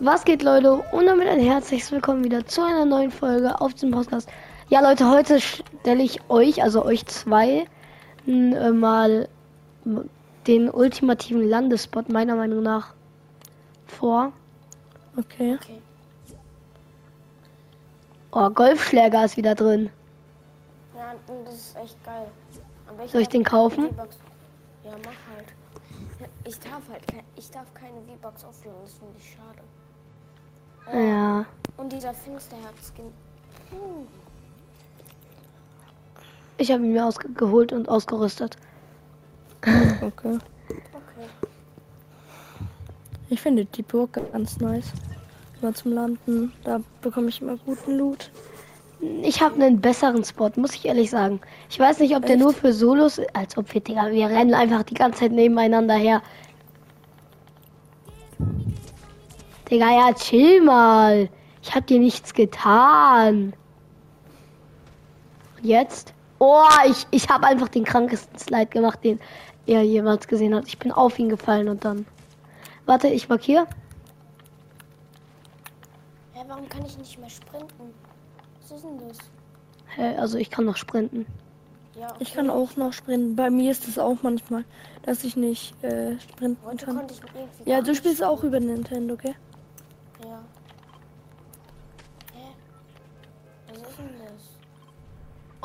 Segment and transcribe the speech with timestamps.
[0.00, 0.74] Was geht, Leute?
[0.74, 4.28] Und damit ein herzliches Willkommen wieder zu einer neuen Folge auf dem Podcast.
[4.68, 7.66] Ja, Leute, heute stelle ich euch, also euch zwei,
[8.24, 9.28] äh, mal
[10.46, 12.94] den ultimativen Landespot meiner Meinung nach
[13.88, 14.32] vor.
[15.16, 15.58] Okay.
[15.60, 15.82] Okay.
[18.30, 19.90] Oh, Golfschläger ist wieder drin.
[20.94, 22.30] Ja, das ist echt geil.
[22.86, 23.88] Aber Soll ich den kaufen?
[24.84, 25.48] Ja, mach halt.
[26.44, 27.02] Ich darf halt
[27.34, 29.62] ich darf keine V-Bucks aufladen, das finde ich schade.
[30.92, 31.44] Ja.
[31.76, 33.04] Und dieser Finsterherz-Skin.
[33.70, 34.06] Hm.
[36.56, 38.56] Ich habe ihn mir ausgeholt und ausgerüstet.
[40.00, 40.38] Okay.
[40.70, 41.26] Okay.
[43.28, 44.92] Ich finde die Burg ganz nice.
[45.60, 46.52] Immer zum Landen.
[46.64, 48.30] Da bekomme ich immer guten Loot.
[49.22, 51.40] Ich habe einen besseren Spot, muss ich ehrlich sagen.
[51.70, 52.42] Ich weiß nicht, ob der Echt?
[52.42, 56.22] nur für Solos, als ob wir, Digga, wir rennen einfach die ganze Zeit nebeneinander her.
[59.70, 61.28] Digga, ja, chill mal.
[61.62, 63.52] Ich hab dir nichts getan.
[65.56, 66.14] Und jetzt?
[66.38, 69.18] Oh, ich, ich habe einfach den krankesten Slide gemacht, den
[69.66, 70.66] er jemals gesehen hat.
[70.68, 72.06] Ich bin auf ihn gefallen und dann.
[72.86, 73.66] Warte, ich markiere.
[76.32, 77.92] Hä, warum kann ich nicht mehr sprinten?
[78.62, 79.18] Was ist denn das?
[79.96, 81.26] Hä, Also ich kann noch sprinten.
[81.98, 82.16] Ja, okay.
[82.20, 83.34] Ich kann auch noch sprinten.
[83.34, 84.64] Bei mir ist es auch manchmal,
[85.02, 86.96] dass ich nicht äh, sprinten Heute kann.
[86.96, 87.70] konnte ich irgendwie.
[87.70, 89.34] Ja, du spielst auch über Nintendo, okay?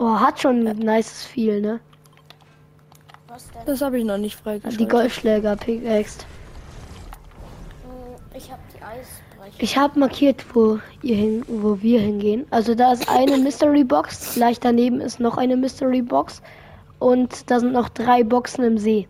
[0.03, 1.79] Oh, hat schon ein nices Feel, ne?
[3.29, 3.61] Was denn?
[3.65, 4.77] Das habe ich noch nicht freigeschaltet.
[4.77, 6.25] Die Golfschläger pickaxed.
[7.83, 9.63] Hm, Ich hab die Eisbrecher.
[9.63, 12.45] Ich habe markiert, wo ihr hin, wo wir hingehen.
[12.49, 16.41] Also da ist eine Mystery Box, gleich daneben ist noch eine Mystery Box
[16.99, 19.07] und da sind noch drei Boxen im See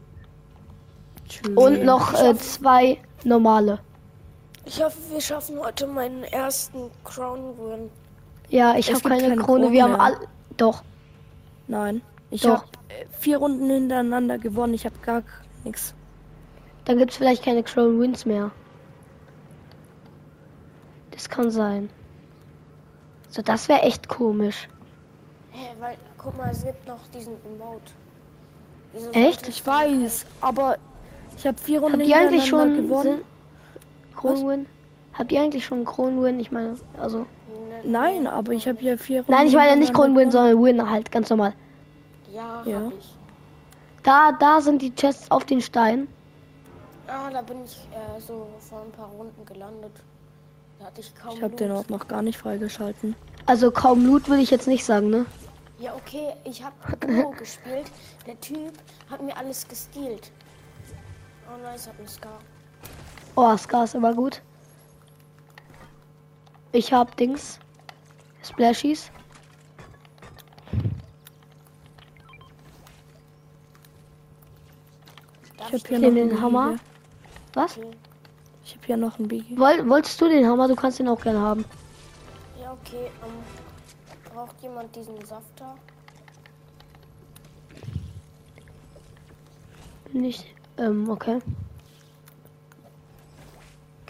[1.27, 1.57] Tschüss.
[1.57, 3.79] und noch äh, zwei normale.
[4.65, 7.89] Ich hoffe, wir schaffen heute meinen ersten Crown Win.
[8.49, 9.61] Ja, ich habe keine, keine Krone.
[9.63, 10.19] Kronen Wir haben mehr.
[10.57, 10.83] Doch.
[11.67, 12.01] Nein.
[12.29, 12.63] Ich habe
[13.19, 14.73] vier Runden hintereinander gewonnen.
[14.73, 15.23] Ich habe gar
[15.63, 15.93] nichts.
[16.85, 18.51] Dann gibt's vielleicht keine Crown Wins mehr.
[21.11, 21.89] Das kann sein.
[23.29, 24.67] So, das wäre echt komisch.
[25.51, 27.91] Hä, weil, guck mal, es gibt noch diesen Emote.
[29.13, 29.47] Echt?
[29.47, 30.77] Ich weiß, aber
[31.37, 33.21] ich habe vier Runden Habt ihr eigentlich hintereinander schon gewonnen.
[34.15, 34.65] Crown Win?
[35.13, 36.39] Habt ihr eigentlich schon Crown Win?
[36.39, 37.25] Ich meine, also
[37.83, 39.31] Nein, aber ich habe hier vier Runden.
[39.31, 41.53] Nein, ich meine nicht Crown Win, hintereinander sondern Win halt, ganz normal.
[42.33, 42.81] Ja, Ja.
[42.81, 43.13] hab ich.
[44.03, 46.07] Da, da sind die Chests auf den Steinen.
[47.07, 49.91] Ah, da bin ich äh, so vor ein paar Runden gelandet.
[50.79, 53.15] Da hatte ich kaum Ich habe den auch noch gar nicht freigeschalten.
[53.45, 55.25] Also kaum Loot würde ich jetzt nicht sagen, ne?
[55.79, 56.75] Ja, okay, ich habe
[57.37, 57.91] gespielt.
[58.25, 58.71] Der Typ
[59.09, 60.31] hat mir alles gestealt.
[61.47, 62.39] Oh nice, hat einen Scar.
[63.35, 64.41] Oh, Scar ist aber gut.
[66.73, 67.59] Ich hab Dings.
[68.43, 69.09] Splashies.
[75.57, 76.69] Ich habe hier den- noch Hammer?
[76.69, 76.79] hier.
[77.53, 77.77] Was?
[77.77, 77.91] Okay.
[78.65, 79.57] Ich habe hier noch einen Biggie.
[79.57, 80.67] Woll, wolltest du den Hammer?
[80.67, 81.65] Du kannst den auch gerne haben.
[82.59, 83.11] Ja, okay.
[83.23, 85.75] Ähm, braucht jemand diesen Safter?
[90.11, 90.45] Nicht.
[90.77, 91.39] Ähm, okay.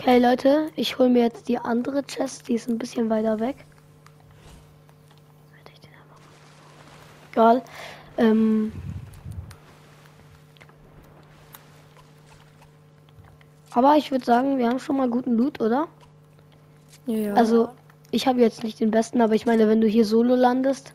[0.04, 3.66] Okay, Leute, ich hole mir jetzt die andere Chest, die ist ein bisschen weiter weg.
[7.32, 7.64] Egal.
[8.18, 8.74] Ähm.
[13.72, 15.88] Aber ich würde sagen, wir haben schon mal guten Loot, oder?
[17.06, 17.34] Ja, ja.
[17.36, 17.70] Also,
[18.12, 20.94] ich habe jetzt nicht den besten, aber ich meine, wenn du hier solo landest.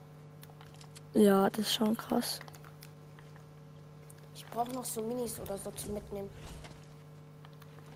[1.14, 2.40] ja, das ist schon krass.
[4.34, 6.28] Ich brauche noch so Minis oder so zum Mitnehmen.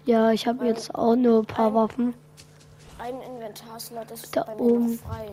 [0.04, 2.14] Ja, ich habe jetzt auch nur ein paar Waffen.
[2.98, 4.98] Ein Inventarslot ist Da bei mir oben.
[4.98, 5.30] frei.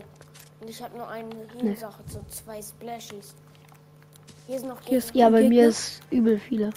[0.60, 3.34] Und ich habe nur eine Heal-Sache, so zwei Splashies.
[4.46, 5.14] Hier sind noch Hier ist-.
[5.14, 5.56] Ja, bei Gegner?
[5.62, 6.70] mir ist übel viele.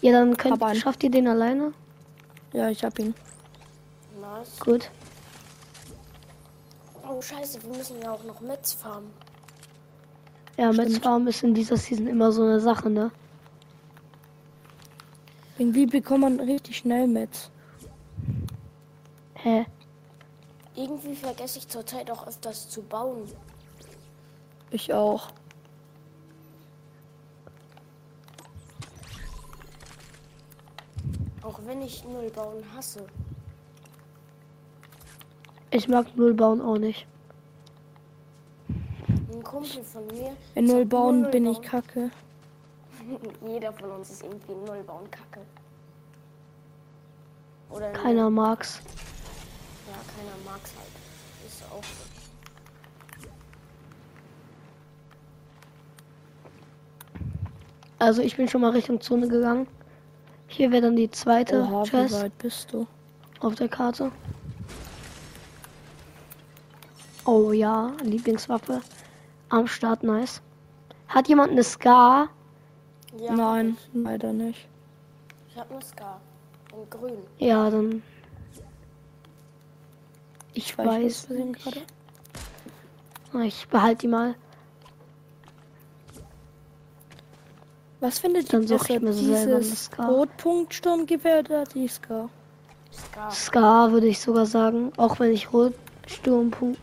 [0.00, 1.72] Ja, dann könnt, Hab schafft ihr den alleine?
[2.52, 3.14] Ja, ich habe ihn.
[4.20, 4.58] Nice.
[4.60, 4.90] Gut.
[7.08, 9.10] Oh scheiße, wir müssen ja auch noch Metz farmen.
[10.56, 11.02] Ja, mit Stimmt.
[11.02, 13.10] Farm ist in dieser Season immer so eine Sache, ne?
[15.62, 17.48] Irgendwie bekommt man richtig schnell mit.
[19.34, 19.64] Hä?
[20.74, 23.30] Irgendwie vergesse ich zurzeit auch öfters zu bauen.
[24.72, 25.28] Ich auch.
[31.42, 33.06] Auch wenn ich null bauen hasse.
[35.70, 37.06] Ich mag Null bauen auch nicht.
[39.32, 40.36] Ein Kumpel von mir.
[40.56, 41.64] In Null bauen bin ich bauen.
[41.68, 42.10] kacke.
[43.46, 45.44] Jeder von uns ist irgendwie Null bauen kacke.
[47.70, 48.80] Oder in Keiner mag's.
[49.86, 51.46] keiner mag's halt.
[51.46, 52.12] Ist auch so.
[57.98, 59.68] Also ich bin schon mal Richtung Zone gegangen.
[60.48, 62.86] Hier wäre dann die zweite Oha, wie Chest weit bist du?
[63.42, 64.12] auf der Karte.
[67.24, 68.80] Oh ja, Lieblingswaffe.
[69.48, 70.42] Am Start, nice.
[71.08, 72.28] Hat jemand eine Scar?
[73.18, 74.66] Ja, Nein, leider nicht.
[75.50, 76.20] Ich habe eine Scar.
[76.72, 77.18] In grün.
[77.38, 78.02] Ja, dann.
[80.54, 81.26] Ich ich weiß.
[81.26, 81.62] Versehen nicht.
[81.62, 81.82] gerade.
[83.46, 84.34] Ich behalte die mal.
[88.00, 89.90] Was findet Dann ihr suche ich mir so dieses.
[89.96, 92.30] Rotpunkt-Sturmgewehr oder die Scar?
[92.92, 93.30] Scar.
[93.30, 94.92] Scar würde ich sogar sagen.
[94.96, 96.78] Auch wenn ich Rotsturmpunkt.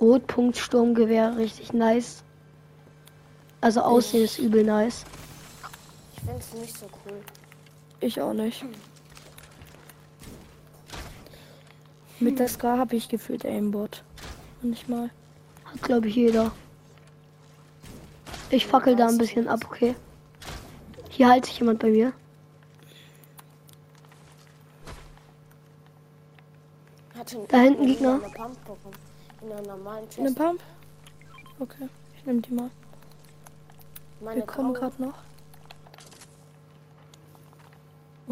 [0.00, 2.22] Rotpunkt-Sturmgewehr richtig nice.
[3.60, 5.04] Also Aussehen ist übel nice.
[6.22, 7.20] Ich finde es nicht so cool.
[7.98, 8.64] Ich auch nicht.
[12.20, 14.04] Mit der Scar habe ich gefühlt Aimbot.
[14.62, 15.10] Nicht mal.
[15.64, 16.52] Hat glaube ich jeder.
[18.50, 19.96] Ich fackel da ein bisschen ab, okay.
[21.10, 22.12] Hier hält sich jemand bei mir.
[27.16, 28.20] Hatte Da hinten Gegner.
[28.22, 28.94] Eine Pump bekommen.
[29.40, 30.32] In einer normalen Eine.
[30.32, 30.62] Pump?
[31.58, 32.70] Okay, ich nehme die mal.
[34.20, 35.14] Meine Wir kommen gerade noch.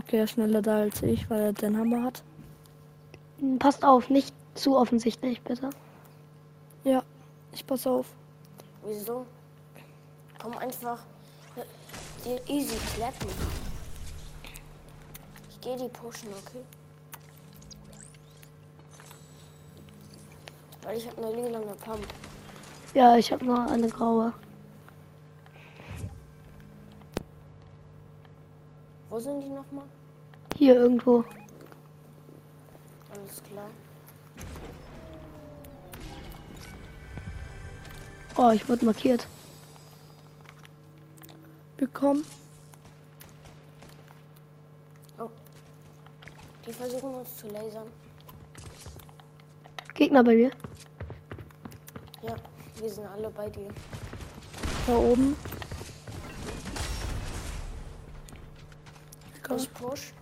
[0.01, 2.23] Okay, er ist schneller da als ich, weil er den Hammer hat.
[3.39, 5.69] Hm, Passt auf, nicht zu offensichtlich, bitte.
[6.85, 7.03] Ja,
[7.53, 8.07] ich pass auf.
[8.83, 9.27] Wieso?
[10.41, 11.01] Komm einfach.
[12.25, 13.29] Die easy clappen.
[15.51, 16.63] Ich gehe die pushen, okay?
[20.83, 22.07] Weil ich habe eine lila Pump.
[22.95, 24.33] Ja, ich habe noch eine graue.
[29.21, 29.85] Wo sind die nochmal?
[30.57, 31.23] Hier irgendwo.
[33.13, 33.69] Alles klar.
[38.39, 39.27] Oh, ich wurde markiert.
[41.77, 42.25] Bekommen.
[46.67, 47.89] Die versuchen uns zu lasern.
[49.93, 50.51] Gegner bei mir.
[52.23, 52.37] Ja,
[52.77, 53.69] wir sind alle bei dir.
[54.87, 55.37] Da oben.
[59.51, 59.59] Egal.
[59.65, 60.13] Ich push.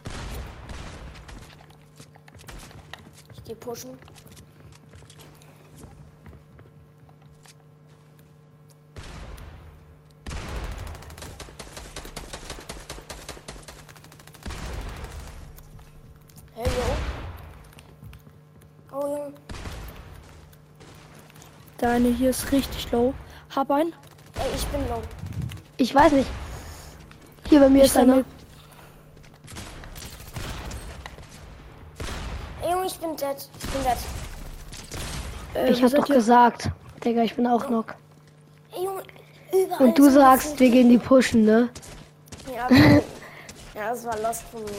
[3.35, 3.99] Ich geh pushen.
[16.55, 18.97] Hey, yo.
[18.97, 19.33] Oh, Junge.
[21.81, 23.15] Der eine hier ist richtig low.
[23.55, 23.93] Hab einen.
[24.35, 25.03] Ey, ich bin low.
[25.77, 26.29] Ich weiß nicht.
[27.49, 28.15] Hier bei mir Ich ist einer.
[28.15, 28.25] sammel-
[32.63, 33.37] Ey, Junge, ich bin dead.
[33.63, 33.99] Ich bin dead.
[35.55, 36.71] Äh, Ich wo hab doch gesagt.
[37.05, 37.95] Digga, ich bin auch knock.
[38.75, 39.03] Ey, Junge,
[39.53, 39.87] überall.
[39.89, 41.69] Und du sagst, wir gehen die pushen, ne?
[42.55, 43.03] Ja, okay.
[43.75, 44.71] ja, das war lost von mir.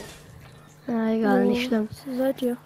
[0.88, 1.88] Na egal, Wo nicht schlimm.
[2.18, 2.57] seid ihr?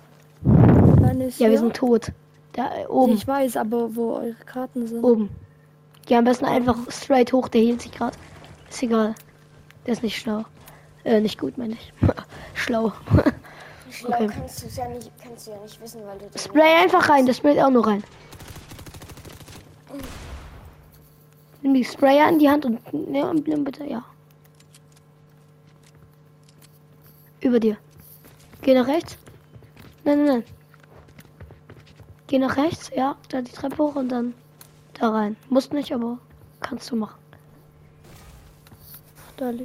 [1.38, 2.12] Ja, wir sind tot.
[2.54, 5.04] Da äh, oben, Ich weiß, aber wo eure Karten sind.
[5.04, 5.30] oben.
[6.06, 8.16] Geh am besten einfach straight hoch, der hielt sich gerade.
[8.70, 9.16] Ist egal.
[9.86, 10.44] Der ist nicht schlau.
[11.04, 11.94] Äh, nicht gut, meine ich.
[12.54, 12.92] schlau.
[14.02, 14.28] Okay.
[14.28, 17.38] kannst ja nicht, kannst du ja nicht wissen, weil du den Spray einfach rein, das
[17.38, 18.04] sprayt auch nur rein.
[21.62, 24.04] Nimm die Sprayer in die Hand und nimm bitte, ja.
[27.40, 27.78] Über dir.
[28.62, 29.18] Geh nach rechts.
[30.04, 30.44] Nein, nein, nein.
[32.28, 34.34] Geh nach rechts, ja, da die Treppe hoch und dann
[34.94, 35.36] da rein.
[35.50, 36.18] Musst nicht, aber
[36.62, 37.20] kannst du machen.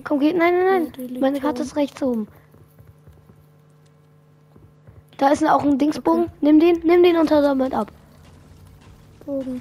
[0.04, 1.20] Komm, geh, nein, nein, Ja, nein.
[1.20, 2.26] Meine Karte ist rechts oben.
[5.18, 6.30] Da ist auch ein Dingsbogen.
[6.40, 7.92] Nimm den, nimm den und hau damit ab.
[9.26, 9.60] Bogen.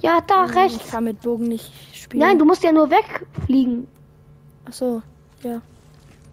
[0.00, 0.90] Ja, da Ich rechts.
[0.90, 2.20] kann mit Bogen nicht spielen.
[2.20, 3.88] Nein, du musst ja nur wegfliegen.
[4.68, 5.02] Ach so,
[5.42, 5.60] ja.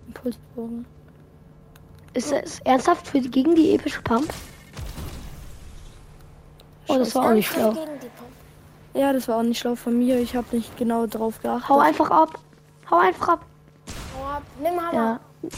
[0.07, 0.85] Impulsbogen.
[2.13, 4.31] Ist es ernsthaft für die, gegen die epische Pump?
[6.87, 7.73] Oh, das war auch nicht schlau.
[8.93, 10.19] Ja, das war auch nicht schlau von mir.
[10.19, 11.69] Ich habe nicht genau drauf geachtet.
[11.69, 12.39] Hau einfach ab.
[12.89, 13.45] Hau einfach ab.
[14.17, 14.43] Hau ab.
[14.61, 14.93] Nimm Hammer.
[14.93, 15.49] Ja.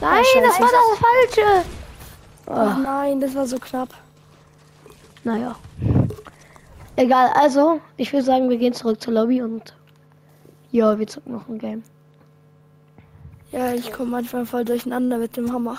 [0.00, 0.46] Nein, scheiße.
[0.46, 1.68] das war das Falsche.
[2.46, 3.88] Ach nein, das war so knapp.
[5.24, 5.56] Naja.
[6.96, 9.74] Egal, also, ich würde sagen, wir gehen zurück zur Lobby und
[10.70, 11.82] ja, wir zocken noch ein Game.
[13.52, 15.78] Ja, ich komme manchmal voll durcheinander mit dem Hammer.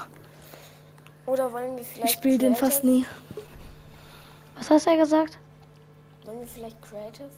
[1.25, 3.05] Oder wollen wir vielleicht Ich spiele den fast nie.
[4.55, 5.37] Was hast du gesagt?
[6.25, 7.29] Wollen wir vielleicht Creative?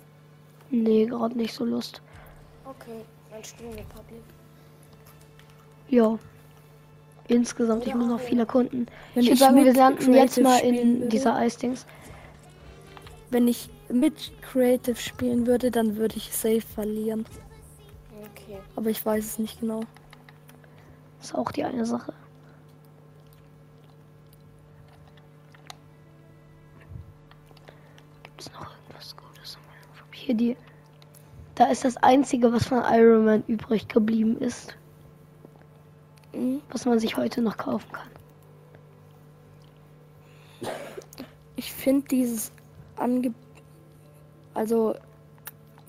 [0.70, 2.02] Nee, gerade nicht so Lust.
[2.66, 4.22] Okay, dann spielen wir Public.
[5.90, 6.18] Ja.
[7.30, 7.86] Insgesamt.
[7.88, 8.88] Ich muss noch viel erkunden.
[9.14, 11.86] Wenn ich ich würde sagen, wir landen jetzt mal in dieser Eisdings.
[13.30, 17.26] Wenn ich mit Creative spielen würde, dann würde ich safe verlieren.
[18.20, 18.58] Okay.
[18.76, 19.82] Aber ich weiß es nicht genau.
[21.22, 22.14] Ist auch die eine Sache.
[28.24, 29.58] Gibt es noch irgendwas Gutes?
[30.14, 30.58] Hier die.
[31.56, 34.76] Da ist das einzige, was von Iron Man übrig geblieben ist.
[36.72, 38.10] Was man sich heute noch kaufen kann.
[41.56, 42.52] Ich finde dieses
[42.96, 43.36] Angebot.
[44.54, 44.96] Also,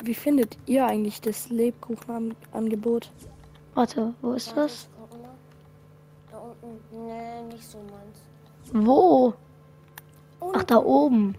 [0.03, 3.11] wie findet ihr eigentlich das Lebkuchenangebot?
[3.75, 4.89] Warte, wo ist das?
[6.31, 7.07] Da unten.
[7.07, 8.87] Nee, nicht so meins.
[8.87, 9.35] Wo?
[10.55, 11.35] Ach, da oben.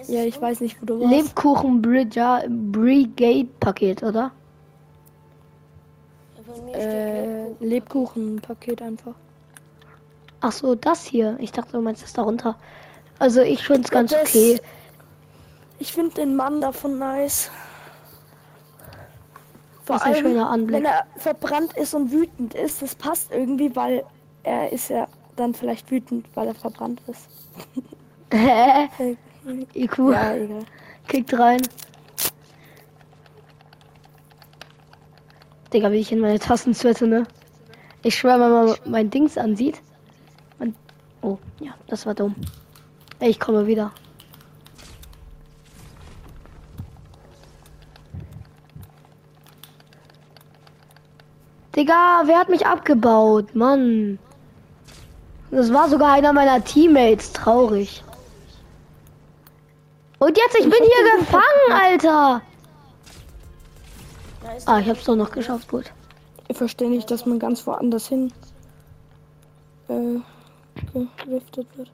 [0.00, 1.10] ist Ja, ich weiß nicht, wo du warst.
[1.12, 4.30] Lebkuchen Bridger Brigade Paket, oder?
[6.46, 7.11] Bei mir Äh,
[7.56, 9.14] steht Lebkuchenpaket einfach.
[10.40, 11.36] Ach so, das hier.
[11.38, 12.56] Ich dachte, du meinst das darunter.
[13.18, 14.60] Also ich finde es ganz das- okay.
[15.78, 17.50] Ich finde den Mann davon nice.
[19.84, 20.76] Vor Das ist ein allem, schöner Anblick.
[20.78, 24.04] wenn er verbrannt ist und wütend ist, das passt irgendwie, weil
[24.44, 27.28] er ist ja dann vielleicht wütend, weil er verbrannt ist.
[28.32, 28.88] Hä?
[29.74, 30.64] IQ Ja, egal.
[31.08, 31.60] kickt rein.
[35.72, 37.24] Digga, wie ich in meine Tasten zwette, ne?
[38.02, 39.80] Ich schwöre, wenn man mein Dings ansieht.
[40.58, 40.74] Und
[41.22, 42.34] oh, ja, das war dumm.
[43.20, 43.92] Ich komme wieder.
[51.76, 53.54] Digga, wer hat mich abgebaut?
[53.54, 54.18] Mann.
[55.50, 57.32] Das war sogar einer meiner Teammates.
[57.32, 58.02] Traurig.
[60.18, 62.42] Und jetzt, ich bin hier gefangen, Alter.
[64.66, 65.92] Ah, ich hab's doch noch geschafft, gut.
[66.52, 68.30] Ich verstehe nicht, dass man ganz woanders hin
[69.88, 70.18] äh,
[71.24, 71.90] geliftet wird.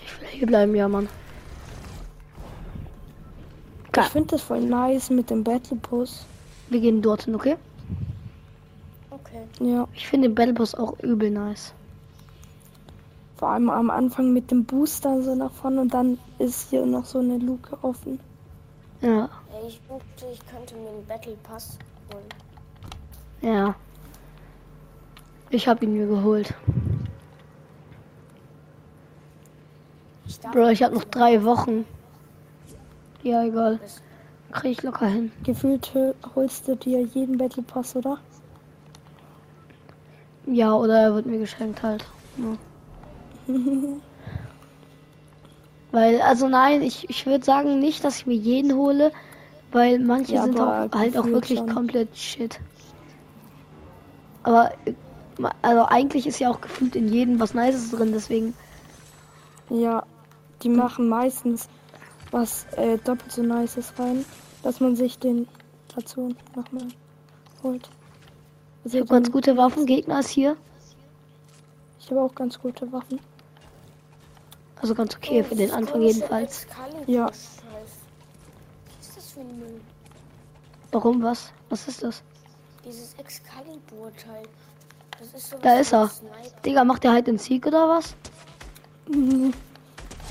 [0.00, 1.08] Ich will hier bleiben, ja, Mann.
[3.96, 6.24] Ich finde das voll nice mit dem Battle Bus.
[6.68, 7.56] Wir gehen dorthin, okay?
[9.10, 9.42] Okay.
[9.58, 11.74] Ja, Ich finde den Battle Bus auch übel nice.
[13.36, 17.04] vor allem am Anfang mit dem Booster so nach vorne und dann ist hier noch
[17.04, 18.20] so eine Luke offen.
[19.00, 19.28] Ja,
[19.66, 19.80] ich
[20.32, 21.76] ich könnte mir einen Battle Pass
[22.12, 22.43] holen.
[23.44, 23.74] Ja.
[25.50, 26.52] Ich hab ihn mir geholt.
[30.26, 31.84] Ich Bro, ich hab noch drei Wochen.
[33.22, 33.78] Ja, egal.
[34.52, 35.32] Krieg ich locker hin.
[35.44, 38.18] Gefühlt hol- holst du dir jeden Battle Pass, oder?
[40.46, 42.04] Ja, oder er wird mir geschenkt halt.
[42.36, 43.54] Ja.
[45.92, 49.12] weil, also nein, ich, ich würde sagen nicht, dass ich mir jeden hole,
[49.72, 51.72] weil manche Ja, sind auch, halt auch wirklich schon.
[51.72, 52.60] komplett shit.
[54.44, 54.72] Aber,
[55.62, 58.54] also eigentlich ist ja auch gefühlt in jedem was Nices drin, deswegen,
[59.68, 60.04] Ja,
[60.62, 61.68] die machen meistens
[62.30, 64.24] was äh, doppelt so nices rein,
[64.62, 65.48] dass man sich den
[65.94, 66.88] dazu nochmal
[67.62, 67.88] holt.
[68.84, 69.86] ich Also habe ganz gute Waffen.
[69.86, 70.56] Gegner ist hier.
[72.00, 73.20] Ich habe auch ganz gute Waffen.
[74.80, 76.66] Also ganz okay für den Anfang jedenfalls.
[77.06, 77.26] Ja.
[77.26, 77.36] Was
[79.00, 79.80] ist das für ein Müll?
[80.92, 81.52] Warum was?
[81.70, 82.22] Was ist das?
[82.84, 84.42] Dieses Excalibur-Teil.
[85.18, 86.10] Das ist so Da ist er.
[86.64, 88.14] Digga, macht der Hide and Seek oder was?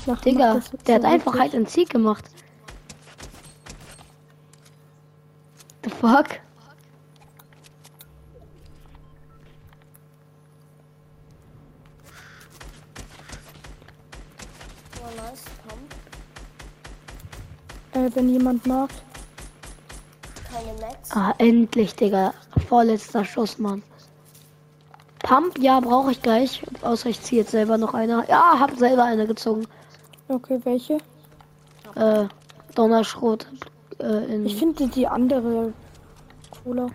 [0.06, 1.34] Nach, Digga, macht das der hat einfach.
[1.34, 2.24] Hide and Seek gemacht.
[5.82, 6.40] The fuck?
[15.02, 15.44] Oh, nice.
[17.94, 18.90] Äh, wenn jemand mag.
[21.10, 22.34] Ah, endlich, Digga.
[22.68, 23.82] Vorletzter Schuss, Mann.
[25.20, 26.62] Pump, ja, brauche ich gleich.
[26.82, 28.24] Außer ich ziehe jetzt selber noch eine.
[28.28, 29.66] Ja, hab selber eine gezogen.
[30.28, 30.98] Okay, welche?
[31.94, 32.26] Äh,
[32.74, 33.46] Donnerschrot.
[33.98, 35.72] Äh, in Ich finde die andere
[36.62, 36.88] cooler.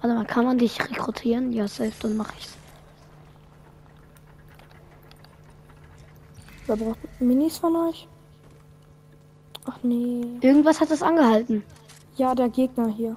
[0.00, 1.52] Warte mal, kann man dich rekrutieren?
[1.52, 2.56] Ja, safe, dann mache ich's.
[6.66, 8.06] Wer braucht Minis von euch?
[9.70, 10.24] Ach nee.
[10.40, 11.62] Irgendwas hat es angehalten.
[12.16, 13.16] Ja, der Gegner hier.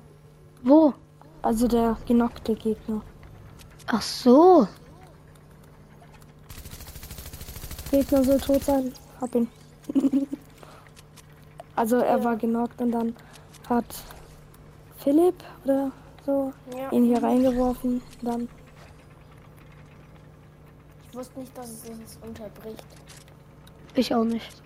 [0.63, 0.93] Wo?
[1.41, 3.01] Also der genockte Gegner.
[3.88, 4.67] Ach so.
[7.89, 8.93] Gegner soll tot sein.
[9.22, 9.48] Hab ihn.
[11.75, 13.15] also er war genockt und dann
[13.70, 13.86] hat
[14.98, 15.91] Philipp oder
[16.25, 16.91] so Ja.
[16.91, 18.01] ihn hier reingeworfen.
[18.22, 18.50] Dann
[21.10, 22.86] Ich wusste nicht, dass es uns unterbricht.
[23.96, 24.62] Ich auch nicht.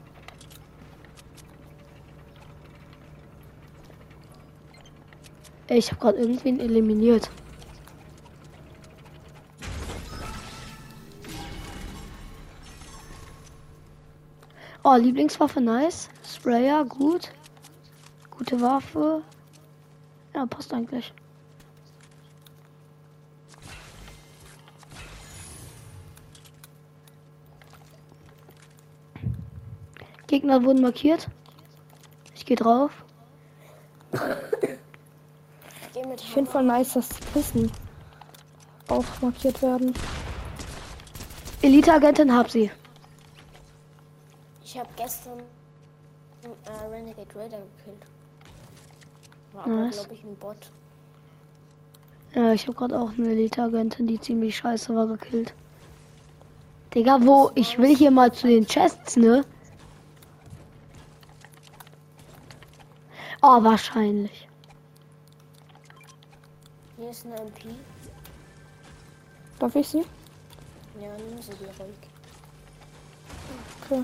[5.67, 7.29] Ich habe gerade irgendwen eliminiert.
[14.83, 16.09] Oh, Lieblingswaffe, nice.
[16.23, 17.31] Sprayer, gut.
[18.29, 19.23] Gute Waffe.
[20.35, 21.11] Ja, passt eigentlich.
[30.27, 31.29] Gegner wurden markiert.
[32.35, 33.04] Ich gehe drauf.
[36.17, 37.71] Ich finde voll nice, dass die Kisten
[38.87, 39.93] auch markiert werden.
[41.61, 42.71] Elite-Agentin hab sie.
[44.63, 45.39] Ich habe gestern
[46.43, 48.05] äh, Renegade Raider gekillt.
[49.53, 49.95] War aber, Nice.
[49.95, 50.71] glaube ich, ein Bot.
[52.33, 55.53] Ja, ich habe gerade auch eine Elite-Agentin, die ziemlich scheiße war, gekillt.
[56.93, 57.51] Digga, wo?
[57.55, 59.43] Ich will hier mal zu den Chests, ne?
[63.41, 64.47] Oh, wahrscheinlich.
[67.15, 67.69] Ist eine MP.
[69.57, 69.99] Darf ich sie?
[70.99, 71.95] Ja, nimm sie dir ruhig.
[73.85, 74.03] Okay.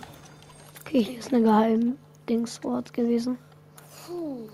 [0.79, 1.97] Okay, hier ist eine geheim
[2.29, 3.37] Dingsort gewesen.
[4.07, 4.47] Puh.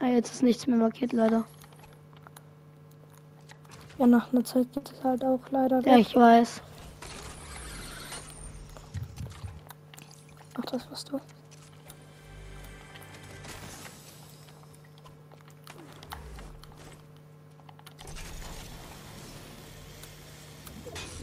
[0.00, 1.44] Ja, jetzt ist nichts mehr markiert, leider.
[3.98, 6.00] Ja, nach einer Zeit geht es halt auch leider Ja, weg.
[6.00, 6.62] ich weiß.
[10.58, 11.20] Ach, das warst du.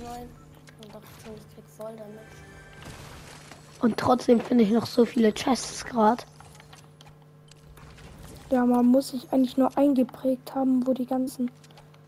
[0.04, 0.30] Nein.
[0.84, 2.20] Und dachte schon, ich krieg voll damit.
[3.82, 6.24] Und trotzdem finde ich noch so viele Chests gerade.
[8.52, 11.50] Ja, man muss sich eigentlich nur eingeprägt haben, wo die ganzen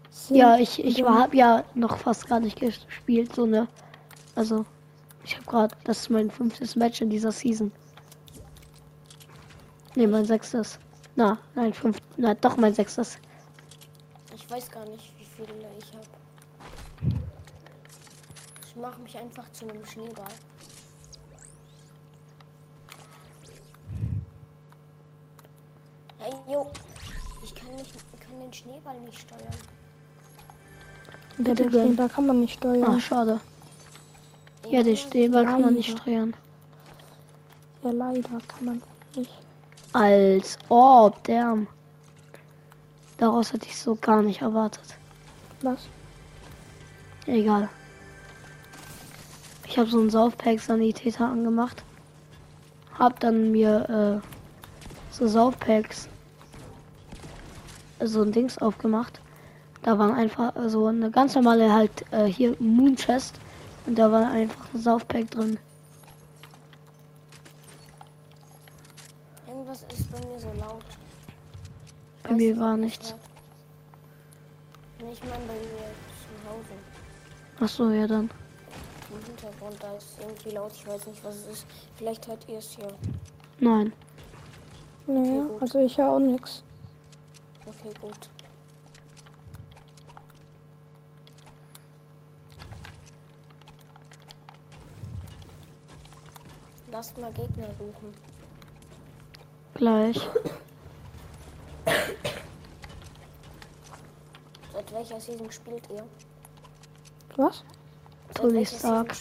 [0.10, 0.38] sind.
[0.38, 3.68] Ja, ich, ich war, hab ja noch fast gar nicht gespielt, so ne.
[4.36, 4.66] Also,
[5.24, 7.72] ich habe gerade, das ist mein fünftes Match in dieser Season.
[9.96, 10.80] Ne, mein sechstes.
[11.16, 13.18] Na, nein, fünf, na doch mein sechstes.
[14.34, 16.23] Ich weiß gar nicht, wie viele ich habe.
[18.76, 20.26] Ich mache mich einfach zu einem Schneeball.
[26.18, 26.72] Hey, jo.
[27.44, 29.42] Ich kann, nicht, kann den Schneeball nicht steuern.
[31.38, 31.88] Ja, Bitte den gönn.
[31.88, 32.84] Schnee, da kann man nicht steuern.
[32.84, 33.40] Ah, schade.
[34.70, 36.34] Ja, den Schneeball kann man nicht steuern.
[37.84, 38.82] Ja, leider kann man
[39.16, 39.32] nicht.
[39.92, 41.58] Als ob, der.
[43.18, 44.98] Daraus hätte ich so gar nicht erwartet.
[45.62, 45.88] Was?
[47.28, 47.70] Egal.
[49.74, 51.84] Ich habe so einen Saufpack-Sanitäter angemacht.
[53.00, 54.28] Hab dann mir äh,
[55.12, 56.08] so Saufpacks,
[58.00, 59.20] so ein Dings aufgemacht.
[59.82, 63.40] Da waren einfach so eine ganz normale halt äh, hier Moon Chest
[63.88, 65.58] und da war einfach ein Saufpack drin.
[69.48, 70.84] Irgendwas ist bei mir so laut.
[72.22, 73.16] Bei Weiß mir nicht, war nichts.
[75.00, 75.90] ich meine bei mir
[76.22, 76.74] zu Hause.
[77.60, 78.30] Ach so, ja dann.
[79.14, 80.72] Im Hintergrund, da ist irgendwie laut.
[80.74, 81.66] Ich weiß nicht, was es ist.
[81.96, 82.88] Vielleicht hört ihr es hier.
[83.60, 83.94] Nein.
[85.06, 85.62] Naja, gut.
[85.62, 86.64] also ich höre auch nichts.
[87.66, 88.30] Okay, gut.
[96.92, 98.14] Lasst mal Gegner suchen.
[99.74, 100.30] Gleich.
[104.72, 106.06] Seit welcher Season spielt ihr?
[107.36, 107.64] Was?
[108.34, 109.14] Tony Stark.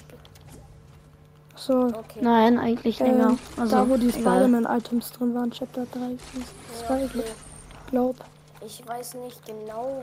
[1.54, 2.20] Ach So, Okay.
[2.22, 3.30] Nein, eigentlich länger.
[3.30, 4.10] ähm, Also, da wo die.
[4.10, 6.16] Spider-Man-Items drin waren, Chapter 3,
[6.86, 7.24] 2, Ja, ich okay.
[7.90, 8.16] glaub.
[8.64, 10.02] Ich weiß nicht genau,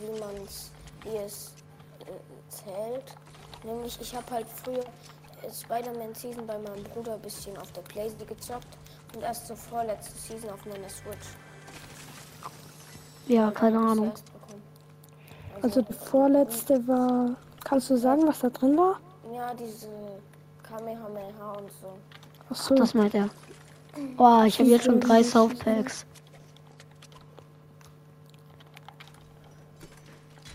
[0.00, 0.70] wie man es,
[1.04, 1.28] äh,
[2.48, 3.14] zählt.
[3.64, 7.82] Nämlich, ich habe halt früher äh, Spider-Man Season bei meinem Bruder ein bisschen auf der
[7.82, 8.66] Playsee gezockt
[9.14, 11.28] und erst zur vorletzte Season auf meiner Switch.
[13.26, 14.12] Ja, keine Ahnung.
[14.12, 14.62] bekommen.
[15.62, 17.36] Also die vorletzte war.
[17.64, 19.00] Kannst du sagen, was da drin war?
[19.34, 19.88] Ja, diese
[20.62, 21.96] Kamehameha und so.
[22.50, 22.74] Ach so.
[22.74, 23.30] Das meint er.
[24.18, 26.04] Oh, ich habe jetzt schon drei Softpacks.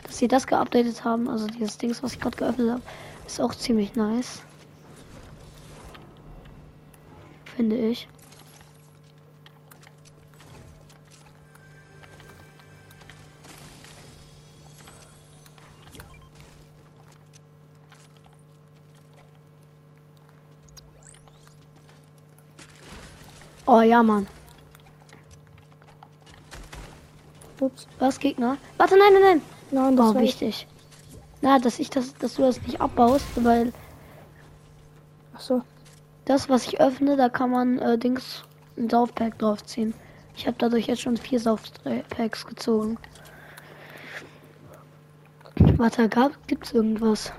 [0.03, 2.81] Dass sie das geupdatet haben, also dieses Dings, was ich gerade geöffnet habe,
[3.25, 4.41] ist auch ziemlich nice.
[7.55, 8.07] Finde ich.
[23.71, 24.25] Oh ja, Mann.
[27.60, 27.88] Ups.
[27.99, 28.58] Was, Gegner?
[28.77, 29.41] Warte, nein, nein, nein.
[29.69, 30.29] Nein, das Oh, war ich.
[30.41, 30.67] wichtig.
[31.41, 33.71] Na, dass ich das, dass du das nicht abbaust, weil
[35.36, 35.62] Ach so.
[36.25, 38.43] das, was ich öffne, da kann man äh, Dings
[38.75, 39.93] ein Saufpack draufziehen.
[40.36, 42.97] Ich habe dadurch jetzt schon vier Saufpacks gezogen.
[45.77, 47.32] Warte, gab, gibt's irgendwas?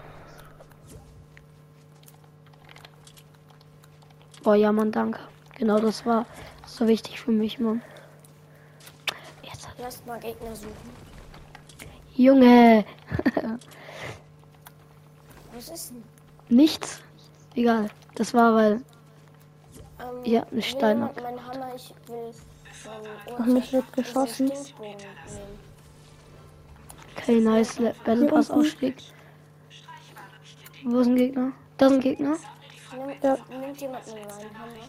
[4.45, 5.19] Oh ja, Mann, danke.
[5.61, 6.25] Genau, das war
[6.67, 7.83] so wichtig für mich, Mann.
[9.43, 10.91] Jetzt Erst mal Gegner suchen.
[12.15, 12.85] Junge,
[15.55, 16.03] Was ist denn?
[16.57, 17.03] nichts.
[17.55, 17.91] Egal.
[18.15, 18.73] Das war, weil
[20.01, 22.33] Ähm, Ja, eine will Stein- meinen Hammer, ich will
[23.39, 24.51] Ach, mich wird geschossen.
[27.17, 28.51] Kein nice Le- Battle Pass.
[28.51, 28.97] Ausstieg.
[30.85, 31.53] Wo ist ein Gegner?
[31.77, 32.37] Da ist ein Gegner.
[33.23, 33.37] Ja.
[33.51, 34.89] Nimmt jemand meinen Hammer?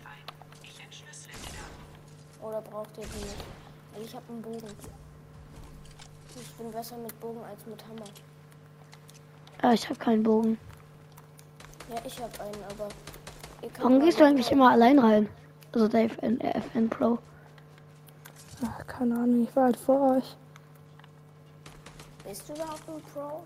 [2.42, 3.36] Oder braucht ihr die nicht?
[3.94, 4.68] Weil ich habe einen Bogen.
[6.36, 8.10] Ich bin besser mit Bogen als mit Hammer.
[9.62, 10.58] Ah, ich habe keinen Bogen.
[11.90, 12.88] Ja, ich habe einen, aber.
[13.62, 14.62] ihr könnt Warum gehst du eigentlich mitkommen.
[14.62, 15.30] immer allein rein?
[15.74, 17.20] Also der FN, äh, FN Pro.
[18.66, 20.36] Ach, keine Ahnung, ich war halt vor euch.
[22.28, 23.44] Bist du überhaupt ein Pro?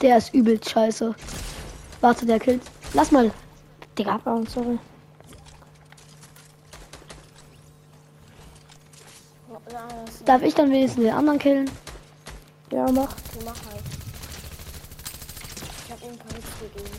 [0.00, 1.14] Der ist übelst scheiße.
[2.00, 2.62] Warte, der killt.
[2.94, 3.30] Lass mal.
[3.98, 4.18] Digga.
[4.24, 4.78] Ah, sorry.
[10.24, 11.70] Darf ich dann wenigstens den anderen killen?
[12.70, 13.14] Ja, mach.
[13.14, 13.82] Du mach halt.
[15.84, 16.90] Ich hab ihm ein paar Hits gegeben.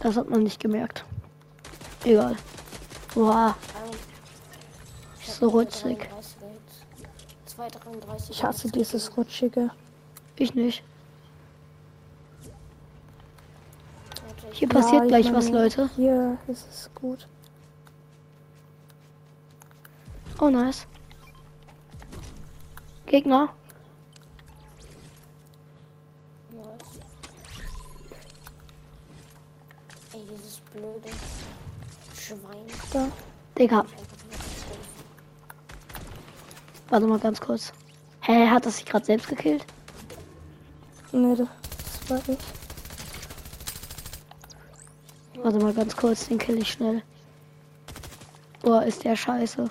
[0.00, 1.04] Das hat man nicht gemerkt.
[2.04, 2.36] Egal.
[3.16, 3.56] Hab
[5.24, 5.98] So rutschig.
[5.98, 7.54] 33 Hits.
[7.54, 9.16] 233 Ich hasse dieses.
[9.16, 9.70] Rutschige.
[10.36, 10.84] ich nicht.
[14.52, 15.90] Hier passiert Ja, ich gleich was, meine, Leute.
[15.96, 17.26] Hier ist es gut.
[20.40, 20.86] Oh, nice.
[23.12, 23.50] Gegner.
[30.14, 31.10] Ey, dieses blöde
[32.18, 32.40] Schwein.
[32.90, 33.08] Da.
[33.58, 33.84] Digga,
[36.88, 37.74] warte mal ganz kurz.
[38.22, 39.66] Hä, hat das sich gerade selbst gekillt?
[41.12, 41.48] Nee, das
[42.08, 42.38] war ich.
[45.42, 47.02] Warte mal ganz kurz, den kill ich schnell.
[48.62, 49.68] Boah, ist der scheiße.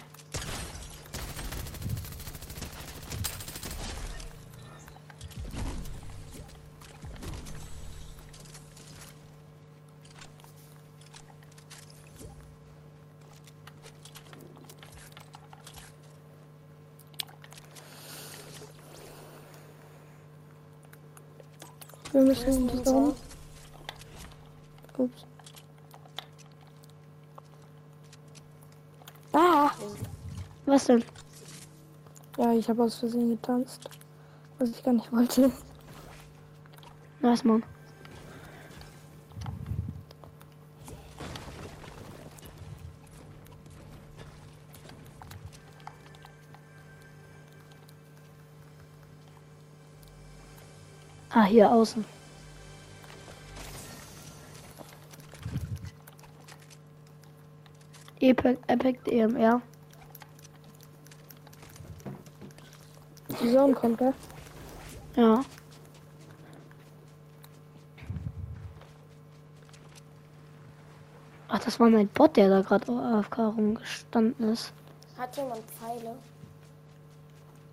[22.31, 22.83] Müssen in die Ninja.
[22.83, 23.15] Zone.
[24.97, 25.25] Ups.
[29.33, 29.71] Ah!
[30.65, 31.03] Was denn?
[32.37, 33.89] Ja, ich habe aus Versehen getanzt.
[34.59, 35.51] Was ich gar nicht wollte.
[37.21, 37.63] Nice, Mann.
[51.33, 52.05] Ah, hier außen.
[58.21, 59.61] Epic, Epic EMR.
[63.41, 64.13] Die Zone kommt, gell?
[65.15, 65.43] Ja.
[71.47, 74.71] Ach, das war mein Bot, der da gerade AFK rumgestanden ist.
[75.17, 76.15] Hat jemand Pfeile?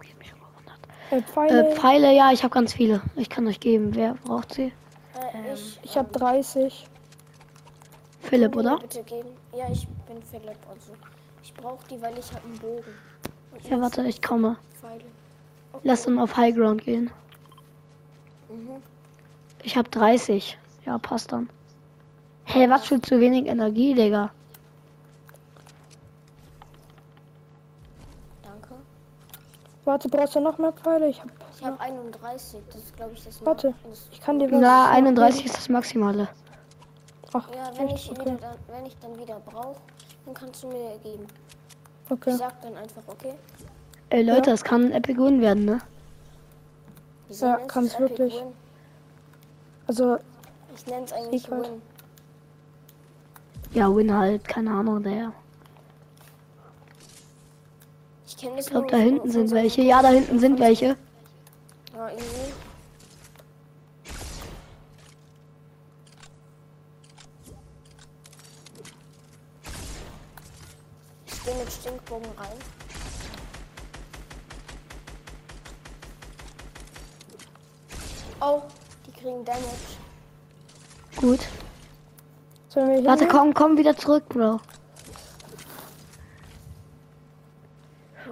[0.02, 0.78] Ich hab mich schon gewundert.
[1.10, 1.70] Äh, Pfeile.
[1.70, 3.02] Äh, Pfeile, ja, ich habe ganz viele.
[3.16, 3.94] Ich kann euch geben.
[3.94, 4.72] Wer braucht sie?
[5.14, 5.78] Äh, ich.
[5.82, 6.88] ich habe 30.
[8.28, 8.78] Philipp, oder?
[8.78, 9.28] Bitte geben.
[9.56, 10.58] Ja, ich bin Philipp.
[10.68, 10.92] Also,
[11.42, 12.94] ich brauche die, weil ich habe einen Bogen.
[13.52, 14.56] Und Ja, warte, ich komme.
[14.80, 15.04] Pfeile.
[15.72, 15.82] Okay.
[15.84, 17.10] Lass dann auf High Ground gehen.
[18.48, 18.82] Mhm.
[19.62, 20.58] Ich habe 30.
[20.86, 21.48] Ja, passt dann.
[22.44, 24.30] Hä, hey, was für zu wenig Energie, Digga.
[28.42, 28.74] Danke.
[29.84, 31.08] Warte, brauchst du noch mehr Pfeile?
[31.08, 31.28] Ich hab.
[31.58, 32.60] Ich habe 31.
[32.68, 33.74] Das ist, glaube ich, das Warte,
[34.12, 34.60] ich kann dir was.
[34.60, 35.46] Na, noch 31 geben.
[35.50, 36.28] ist das Maximale.
[37.32, 38.10] Ach, Ja, wenn ich, echt?
[38.10, 38.36] wieder Okay.
[38.40, 39.76] dann, wenn ich dann wieder brauche,
[40.24, 41.26] dann kannst du mir geben.
[42.06, 42.32] Ich okay.
[42.36, 43.34] sag dann einfach, okay?
[44.10, 44.54] Ey, Leute, Ja.
[44.54, 45.80] es kann ein Epic Win werden, ne?
[47.28, 48.34] Wieso Ja, du's Epic wirklich.
[48.34, 48.54] Win?
[49.86, 50.18] Also,
[50.74, 51.64] Ich nenne es eigentlich Sieg halt.
[51.64, 51.82] Win.
[53.72, 55.32] Ja, Win halt, keine Ahnung, der.
[58.26, 59.82] Ich kenne es Ich glaube, da hinten sind welche.
[59.82, 60.96] Ja, da hinten sind welche.
[61.94, 62.52] Ja, irgendwie.
[71.58, 72.56] mit Stinkbogen rein.
[78.40, 78.62] Oh,
[79.06, 79.66] die kriegen Damage.
[81.16, 81.40] Gut.
[82.74, 84.60] Warte, komm, komm wieder zurück, Bro.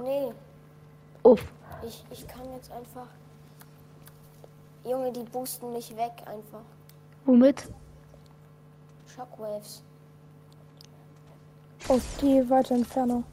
[0.05, 0.33] Nee.
[1.25, 1.43] Uff.
[1.85, 3.09] Ich, ich kann jetzt einfach.
[4.85, 6.63] Junge, die boosten mich weg einfach.
[7.25, 7.65] Womit?
[9.13, 9.83] Shockwaves.
[11.89, 13.25] Auf die weite Entfernung.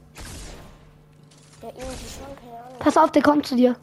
[1.62, 2.80] Ja, irgendwie schon, keine Ahnung.
[2.80, 3.76] Pass auf, der kommt zu dir.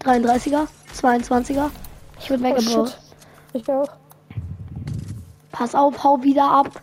[0.00, 1.70] Dreiunddreißiger, 22er.
[2.20, 2.88] Ich würde Oh weggebaut.
[2.88, 2.98] shit.
[3.52, 3.88] Ich auch.
[5.52, 6.82] Pass auf, hau wieder ab.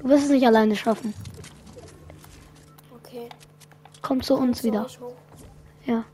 [0.00, 1.12] Du wirst es nicht alleine schaffen.
[3.02, 3.28] Okay.
[4.02, 4.86] Komm zu uns wieder.
[5.86, 6.04] Ja,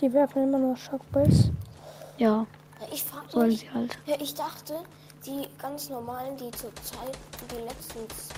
[0.00, 1.52] Die werfen immer nur Shockbase.
[2.18, 2.46] Ja,
[2.92, 3.60] ich frag sollen mich.
[3.60, 3.98] sie halt.
[4.06, 4.74] Ja, ich dachte,
[5.24, 7.16] die ganz normalen, die zur Zeit,
[7.50, 8.28] die letztens.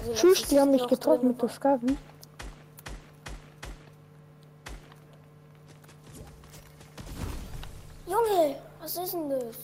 [0.00, 1.38] Also Tschüss, die haben mich drin mit waren.
[1.38, 1.96] Duskavi.
[8.06, 9.56] Junge, was ist denn das?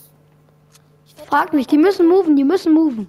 [1.07, 3.09] Ich Frag mich, die müssen moven, die müssen moven.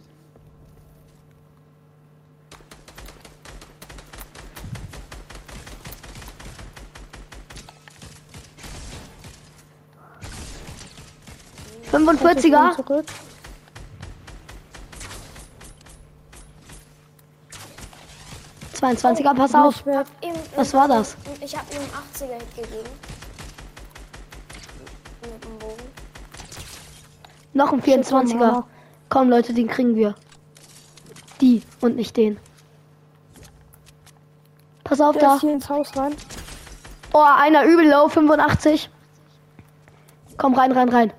[11.92, 13.06] 45er, bin Zurück.
[18.82, 19.84] er 22er, pass auf.
[20.56, 21.16] Was war das?
[21.42, 22.90] Ich habe ihm einen 80er Hit gegeben.
[25.22, 25.84] Mit dem Bogen.
[27.54, 28.64] Noch ein 24er.
[29.10, 30.16] Komm Leute, den kriegen wir.
[31.42, 32.40] Die und nicht den.
[34.84, 35.36] Pass auf der da.
[35.36, 36.16] ist hier ins Haus rein.
[37.14, 38.90] Oh, einer übel low, 85.
[40.38, 41.14] Komm rein, rein, rein.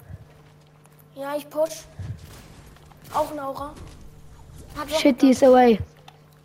[1.33, 1.85] Ja, ich push.
[3.14, 3.73] Auch ein Aura.
[4.99, 5.79] Shit, die ist away.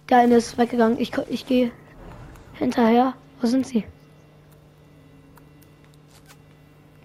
[0.09, 0.97] Der eine ist weggegangen.
[0.97, 1.71] Ich, ich gehe
[2.53, 3.13] hinterher.
[3.41, 3.85] Wo sind sie?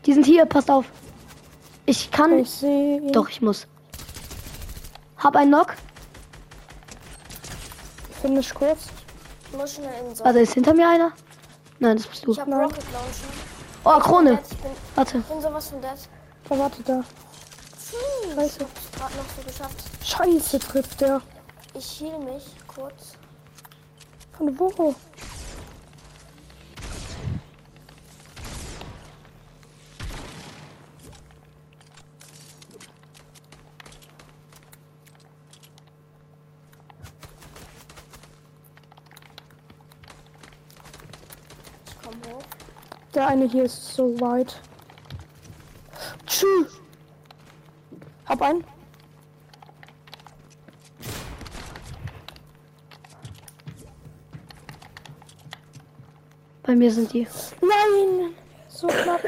[0.07, 0.87] Die sind hier, passt auf.
[1.87, 2.39] Ich kann.
[2.39, 2.65] Ich.
[3.13, 3.67] Doch, ich muss.
[5.19, 5.75] Hab einen Knock.
[8.21, 8.87] Finish kurz.
[9.51, 10.25] Ich muss schnell in so.
[10.25, 11.13] Warte, ist hinter mir einer?
[11.81, 12.33] Nein, das bist du.
[12.33, 12.61] Ich habe Nein.
[12.61, 13.27] Rocket Launcher.
[13.85, 14.39] Oh, Krone.
[14.49, 15.19] Ich bin, Warte.
[15.19, 15.91] ich bin sowas von dead.
[16.49, 17.05] Da warte da.
[17.93, 18.67] Hm, Scheiße.
[18.97, 19.85] Gerade noch so geschafft.
[20.05, 21.21] Scheiße trifft der.
[21.75, 23.13] Ich heal mich kurz.
[24.37, 24.95] Von wo?
[43.15, 44.59] Der eine hier ist so weit.
[46.27, 46.81] Tschüss.
[48.25, 48.65] Hab einen.
[56.63, 57.27] Bei mir sind die.
[57.61, 58.35] Nein!
[58.69, 59.21] So knapp.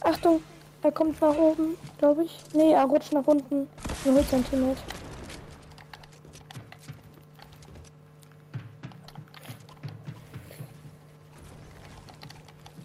[0.00, 0.42] Achtung,
[0.82, 2.38] er kommt nach oben, glaube ich.
[2.52, 3.66] Nee, er rutscht nach unten.
[4.04, 4.80] Nur Zentimeter.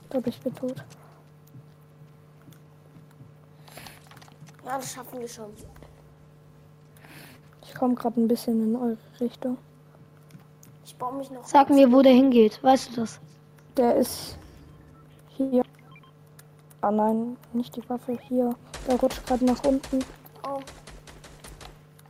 [0.04, 0.76] Ich glaube, ich bin tot.
[4.80, 5.54] Das schaffen wir schon.
[7.64, 9.58] Ich komme gerade ein bisschen in eure Richtung.
[10.86, 11.44] Ich baue mich noch.
[11.46, 12.64] Sag mir, wo der hingeht.
[12.64, 13.20] Weißt du das?
[13.76, 14.38] Der ist
[15.36, 15.64] hier.
[16.82, 18.18] Ah nein, nicht die Waffe.
[18.28, 18.56] Hier.
[18.88, 20.00] Der rutscht gerade nach unten.
[20.48, 20.60] Oh,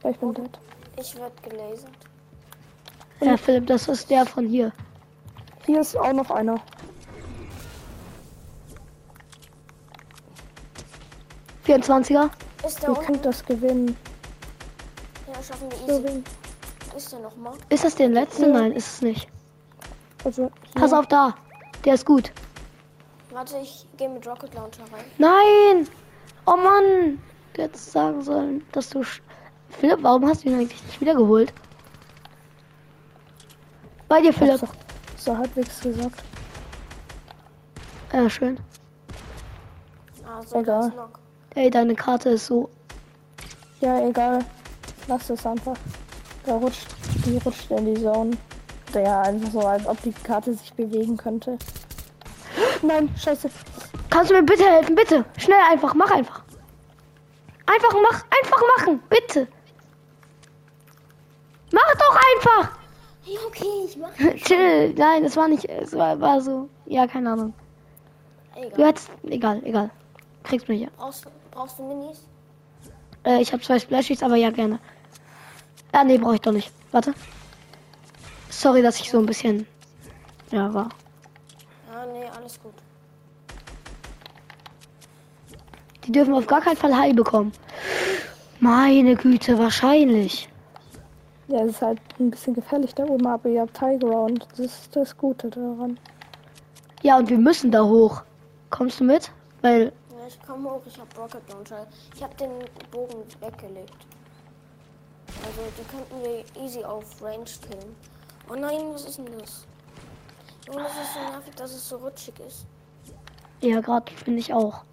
[0.04, 0.60] Ja, ich bin dead.
[0.98, 1.92] ich werde gelasert.
[3.22, 4.72] Ja, Philipp, das ist der von hier.
[5.66, 6.62] Hier ist auch noch einer.
[11.66, 12.30] 24er.
[12.66, 13.96] Ist der Ihr könnt das gewinnen.
[15.28, 16.24] Ja, schaffen wir easy.
[16.92, 17.54] Wo ist der nochmal?
[17.70, 18.48] Ist das der letzte?
[18.48, 18.54] Ja.
[18.54, 19.28] Nein, ist es nicht.
[20.26, 20.82] Also hier.
[20.82, 21.36] Pass auf da.
[21.86, 22.32] Der ist gut.
[23.32, 25.06] Warte, ich gehe mit Rocket Launcher rein.
[25.18, 25.88] Nein!
[26.46, 27.20] Oh Mann!
[27.54, 29.00] Du hättest sagen sollen, dass du.
[29.02, 29.22] sch-
[29.70, 31.54] Philipp, warum hast du ihn eigentlich nicht wiedergeholt?
[34.08, 34.60] Bei dir, Philipp.
[34.60, 34.74] doch
[35.18, 36.24] so halbwegs gesagt.
[38.12, 38.60] Ja, schön.
[40.28, 40.92] Ah, so Egal.
[41.56, 42.70] Ey, deine Karte ist so.
[43.82, 44.40] Ja, egal.
[45.08, 45.78] Lass es einfach.
[46.46, 46.88] Da rutscht,
[47.26, 48.38] die rutscht in die Zone.
[48.94, 51.58] Ja, einfach so, als ob die Karte sich bewegen könnte.
[52.82, 53.50] Nein, scheiße.
[54.10, 54.96] Kannst du mir bitte helfen?
[54.96, 55.26] Bitte.
[55.38, 55.94] Schnell einfach.
[55.94, 56.44] Mach einfach.
[57.66, 58.24] Einfach mach.
[58.42, 59.02] Einfach machen.
[59.10, 59.48] Bitte.
[61.72, 62.72] Mach doch einfach.
[63.26, 64.14] Ja, okay, ich mach.
[64.44, 64.94] Chill.
[64.96, 65.66] Nein, es war nicht.
[65.66, 66.70] Es war, war so.
[66.86, 67.54] Ja, keine Ahnung.
[68.56, 68.88] Du Egal.
[68.88, 69.10] hättest.
[69.30, 69.92] Egal, egal.
[70.44, 70.88] Kriegst mich ja.
[70.98, 72.24] Brauchst, brauchst du Minis?
[73.24, 74.80] Äh, ich habe zwei Splashies, aber ja, gerne.
[75.94, 76.72] Ja, nee, brauche ich doch nicht.
[76.92, 77.14] Warte.
[78.50, 79.68] Sorry, dass ich so ein bisschen.
[80.52, 80.90] Ja, war.
[81.92, 82.74] Ja, nee, alles gut.
[86.06, 87.52] Die dürfen auf gar keinen Fall High bekommen.
[88.60, 90.50] Meine Güte, wahrscheinlich.
[91.48, 94.48] Ja, es ist halt ein bisschen gefährlich da oben, aber ihr habt High Ground.
[94.52, 96.00] Das ist das Gute daran.
[97.02, 98.24] Ja, und wir müssen da hoch.
[98.70, 99.32] Kommst du mit?
[99.62, 99.92] Weil,
[100.30, 101.88] ich komme hoch, ich habe Rocket Launcher.
[102.16, 102.52] Ich habe den
[102.92, 103.98] Bogen weggelegt.
[105.44, 107.96] Also die könnten wir easy auf Range killen.
[108.50, 109.66] Oh nein, was ist denn das?
[110.68, 112.66] Junge, das ist so nervig, dass es so rutschig ist.
[113.62, 114.84] ja, gerade finde ich auch.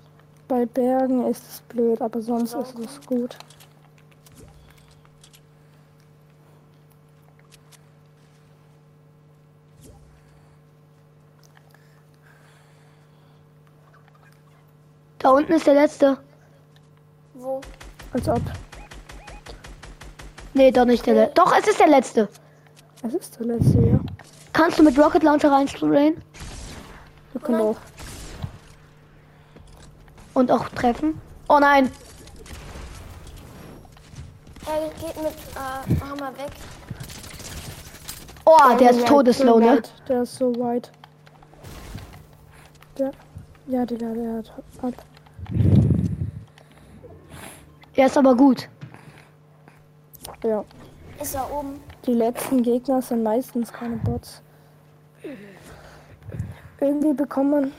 [0.48, 3.36] Bei Bergen ist es blöd, aber sonst ist es gut.
[15.26, 16.18] Da unten ist der letzte.
[17.34, 17.60] Wo?
[18.12, 18.40] Als ob.
[20.54, 21.34] Nee, doch nicht der letzte.
[21.34, 22.28] Doch, es ist der letzte.
[23.02, 23.98] Es ist der letzte, ja.
[24.52, 26.22] Kannst du mit Rocket Launcher reinsprayen?
[27.32, 27.76] Wir können auch.
[30.34, 31.20] Und auch treffen?
[31.48, 31.90] Oh nein.
[34.64, 36.52] Er geht mit äh, Hammer weg.
[38.44, 39.82] Oh, der ist weit, todeslow, ne?
[40.06, 40.92] Der ist so weit.
[42.96, 43.10] Der.
[43.66, 44.94] Ja, Digga, der hat ab.
[47.96, 48.68] Er ist aber gut.
[50.44, 50.64] Ja.
[51.20, 51.80] Ist er oben?
[52.04, 54.42] Die letzten Gegner sind meistens keine Bots.
[56.78, 57.72] Irgendwie bekommt man.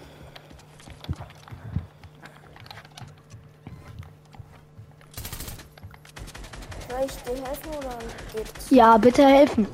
[6.89, 7.97] Soll ich dir helfen oder
[8.36, 8.69] geht's?
[8.71, 9.67] Ja, bitte helfen.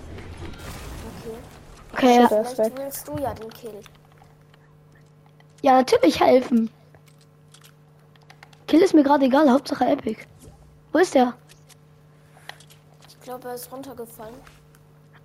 [1.93, 2.17] Okay.
[2.17, 2.43] Okay, ja.
[2.43, 3.79] Vielleicht willst du ja den Kill.
[5.61, 6.69] ja, natürlich helfen.
[8.67, 10.17] Kill ist mir gerade egal, Hauptsache Epic.
[10.93, 11.33] Wo ist der?
[13.09, 14.35] Ich glaube, er ist runtergefallen.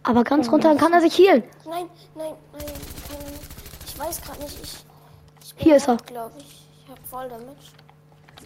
[0.03, 1.43] Aber ganz runter kann er sich healen.
[1.67, 2.65] Nein, nein, nein.
[3.87, 4.59] Ich weiß gerade nicht.
[4.63, 4.85] Ich,
[5.45, 5.99] ich bin Hier ist er.
[5.99, 6.67] glaube ich.
[6.85, 7.57] Ich habe voll damit.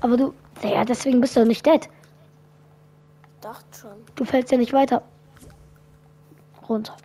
[0.01, 1.89] Aber du, ja, deswegen bist du nicht dead.
[3.41, 4.05] Dachte schon.
[4.17, 5.03] Du fällst ja nicht weiter.
[6.69, 6.97] Runter.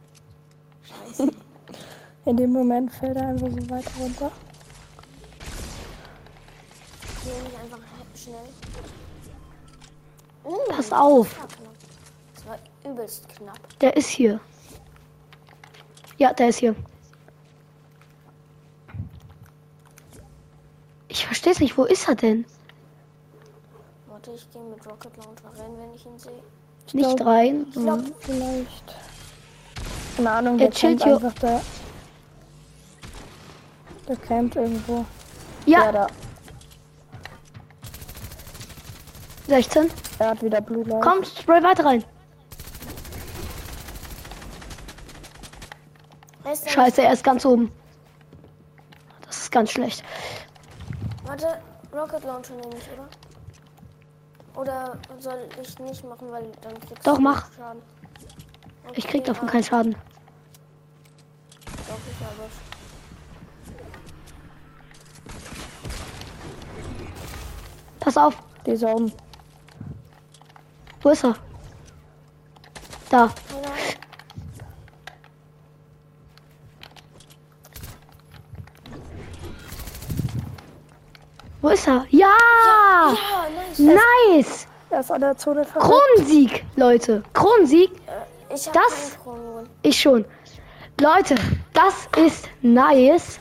[0.81, 1.31] Scheiße.
[2.25, 4.31] In dem Moment fällt er einfach so weit runter.
[7.23, 7.79] Ich mich einfach
[8.15, 8.96] schnell.
[10.47, 11.35] Uh, Pass auf.
[12.35, 12.57] Das war
[12.89, 13.59] übelst knapp.
[13.79, 14.39] Der ist hier.
[16.17, 16.75] Ja, der ist hier.
[21.09, 21.77] Ich verstehe es nicht.
[21.77, 22.45] Wo ist er denn?
[24.07, 26.31] Warte, ich gehe mit Rocket Launcher rein, wenn ich ihn sehe.
[26.93, 27.65] Nicht glaub- rein.
[27.69, 28.95] Ich glaube, Vielleicht.
[30.15, 31.15] Keine Ahnung, Er der chillt hier.
[31.15, 31.61] einfach da.
[34.07, 35.05] Der campt irgendwo.
[35.65, 36.07] Ja, Ja,
[39.47, 39.89] 16.
[40.19, 41.01] Er hat wieder Blue Light.
[41.01, 42.03] Komm, spray weiter rein.
[46.51, 47.71] ist Scheiße, er ist ganz oben.
[49.25, 50.03] Das ist ganz schlecht.
[51.25, 51.59] Warte,
[51.93, 53.07] Rocket Launcher nehme ich, oder?
[54.61, 57.51] Oder soll ich nicht machen, weil dann kriegst Doch, du mach.
[57.53, 57.81] Schaden.
[58.93, 59.95] Ich krieg Okay, davon ah, keinen Schaden.
[61.65, 62.49] Doch, ich aber.
[67.99, 68.37] Pass auf.
[68.65, 69.11] Die Zone.
[71.07, 71.35] Wo ist er?
[73.09, 73.29] Da.
[81.61, 82.05] Wo ist er?
[82.09, 82.27] Ja!
[82.27, 83.15] Ja,
[83.55, 83.97] nice.
[84.35, 84.67] Nice!
[84.99, 85.65] Ist an der Zone.
[85.79, 87.23] Kronensieg, Leute.
[87.31, 87.89] Kronensieg.
[88.49, 89.17] Äh, Ich Das-.
[89.83, 90.25] Ich schon.
[90.99, 91.35] Leute,
[91.71, 93.39] das ist nice.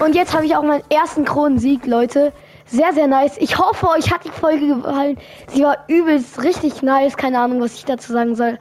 [0.00, 2.32] Und jetzt habe ich auch meinen ersten Kronensieg, Leute.
[2.72, 3.36] Sehr, sehr nice.
[3.36, 5.18] Ich hoffe, euch hat die Folge gefallen.
[5.48, 7.18] Sie war übelst richtig nice.
[7.18, 8.58] Keine Ahnung, was ich dazu sagen soll.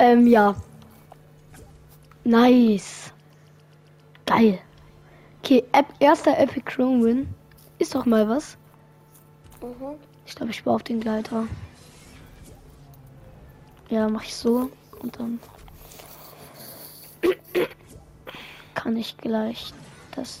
[0.00, 0.56] Ähm, ja.
[2.24, 3.12] Nice.
[4.26, 4.58] Geil.
[5.38, 7.34] Okay, Ep erster Epic Chrome Win.
[7.78, 8.58] Ist doch mal was.
[9.62, 9.94] Mhm.
[10.26, 11.46] Ich glaube, ich baue auf den Gleiter.
[13.90, 14.70] Ja, mache ich so.
[14.98, 15.38] Und dann
[18.74, 19.72] kann ich gleich
[20.16, 20.40] das.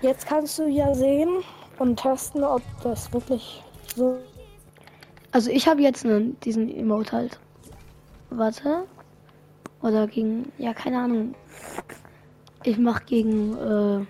[0.00, 1.42] Jetzt kannst du ja sehen
[1.78, 3.62] und testen, ob das wirklich
[3.94, 4.18] so.
[5.32, 7.40] Also ich habe jetzt einen, diesen Emote halt.
[8.30, 8.86] Warte.
[9.82, 10.52] Oder gegen.
[10.58, 11.34] Ja, keine Ahnung.
[12.64, 14.06] Ich mache gegen äh,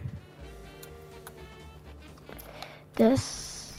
[2.96, 3.74] das.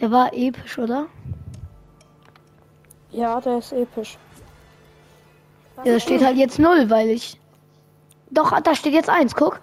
[0.00, 1.06] Der war episch, oder?
[3.10, 4.18] Ja, der ist episch.
[5.84, 7.38] Ja, da steht halt jetzt null, weil ich.
[8.30, 9.60] Doch, da steht jetzt eins, guck.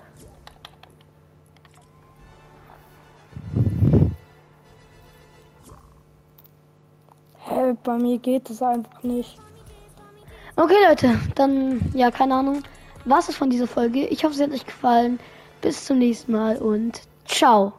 [7.46, 9.38] Hä, bei mir geht es einfach nicht.
[10.56, 12.64] Okay, Leute, dann, ja, keine Ahnung.
[13.06, 14.06] Was ist von dieser Folge?
[14.08, 15.20] Ich hoffe, es hat euch gefallen.
[15.62, 17.74] bis zum nächsten Mal und ciao.